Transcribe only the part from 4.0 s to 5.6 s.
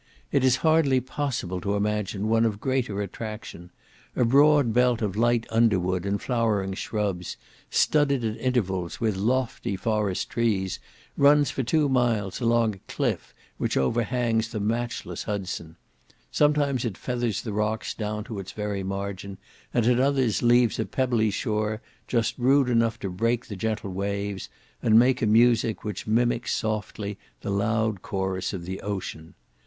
a broad belt of light